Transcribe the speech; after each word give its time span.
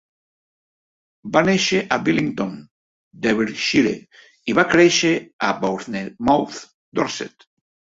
Va 1.37 1.43
néixer 1.49 1.81
a 1.83 1.99
Willington, 2.07 2.57
Derbyshire, 3.27 3.95
i 4.55 4.59
va 4.63 4.69
créixer 4.75 5.17
a 5.49 5.55
Bournemouth, 5.65 6.69
Dorset. 7.03 7.53